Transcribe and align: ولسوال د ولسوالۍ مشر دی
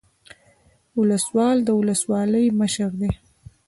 ولسوال 0.99 1.57
د 1.63 1.69
ولسوالۍ 1.79 2.45
مشر 2.59 2.89
دی 2.99 3.11